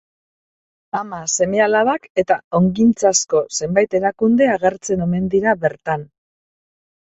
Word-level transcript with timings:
Ama, 0.99 1.19
seme-alabak 1.35 2.07
eta 2.23 2.39
ongintzazko 2.61 3.43
zenbait 3.61 4.01
erakunde 4.03 4.51
agertzen 4.57 5.07
omen 5.11 5.33
dira 5.39 5.59
bertan. 5.69 6.11